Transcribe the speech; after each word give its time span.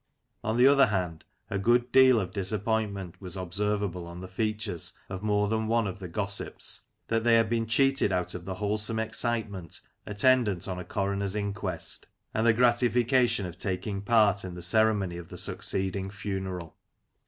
On 0.43 0.57
the 0.57 0.65
other 0.65 0.87
hand, 0.87 1.25
a 1.51 1.59
good 1.59 1.91
deal 1.91 2.19
of 2.19 2.31
disappointment 2.31 3.21
was 3.21 3.37
observable 3.37 4.07
on 4.07 4.19
the 4.19 4.27
features 4.27 4.93
of 5.09 5.21
more 5.21 5.47
than 5.47 5.67
one 5.67 5.85
of 5.85 5.99
the 5.99 6.07
gossips, 6.07 6.81
that 7.07 7.23
they 7.23 7.35
had 7.35 7.51
been 7.51 7.67
cheated 7.67 8.11
out 8.11 8.33
of 8.33 8.43
the 8.45 8.55
wholesome 8.55 8.97
excitement 8.97 9.79
attendant 10.07 10.67
on 10.67 10.79
a 10.79 10.83
coroner's 10.83 11.35
inquest, 11.35 12.07
arid 12.33 12.47
the 12.47 12.53
gratification 12.53 13.45
of 13.45 13.59
taking 13.59 14.01
part 14.01 14.43
in 14.43 14.55
the 14.55 14.61
ceremony 14.63 15.17
of 15.17 15.29
the 15.29 15.37
succeeding 15.37 16.09
funeral. 16.09 16.75